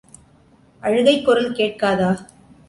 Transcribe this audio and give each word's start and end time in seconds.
அழுகைக் 0.83 1.25
குரல் 1.25 1.51
கேட்காதா? 1.51 2.09